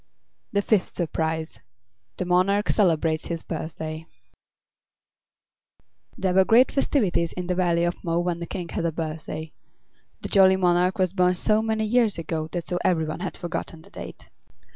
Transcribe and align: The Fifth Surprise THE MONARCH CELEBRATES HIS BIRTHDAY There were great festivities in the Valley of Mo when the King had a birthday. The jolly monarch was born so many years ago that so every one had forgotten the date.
The 0.51 0.63
Fifth 0.63 0.89
Surprise 0.89 1.59
THE 2.17 2.25
MONARCH 2.25 2.71
CELEBRATES 2.71 3.25
HIS 3.27 3.43
BIRTHDAY 3.43 4.07
There 6.17 6.33
were 6.33 6.43
great 6.43 6.71
festivities 6.71 7.33
in 7.33 7.45
the 7.45 7.53
Valley 7.53 7.83
of 7.83 8.03
Mo 8.03 8.17
when 8.19 8.39
the 8.39 8.47
King 8.47 8.69
had 8.69 8.85
a 8.87 8.91
birthday. 8.91 9.53
The 10.21 10.29
jolly 10.29 10.55
monarch 10.55 10.97
was 10.97 11.13
born 11.13 11.35
so 11.35 11.61
many 11.61 11.85
years 11.85 12.17
ago 12.17 12.47
that 12.47 12.65
so 12.65 12.79
every 12.83 13.05
one 13.05 13.19
had 13.19 13.37
forgotten 13.37 13.83
the 13.83 13.91
date. 13.91 14.27